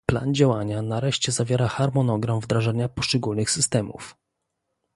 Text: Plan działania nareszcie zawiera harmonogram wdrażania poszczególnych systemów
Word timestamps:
Plan 0.09 0.35
działania 0.35 0.81
nareszcie 0.81 1.31
zawiera 1.31 1.67
harmonogram 1.67 2.39
wdrażania 2.39 2.89
poszczególnych 2.89 3.51
systemów 3.51 4.17